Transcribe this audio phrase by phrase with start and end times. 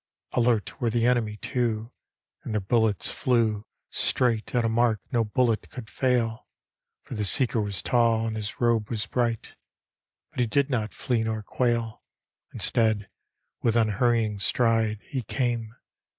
[0.31, 1.91] Alert were the enemy, too,
[2.43, 6.47] And their bullets flew Straight at a mark no bullet could fail;
[7.03, 9.53] For the seeker was tall and his robe was bright;
[10.31, 12.01] But he did not flee nor quail.
[12.51, 13.09] Instead,
[13.61, 15.75] with unhurrying stride He came.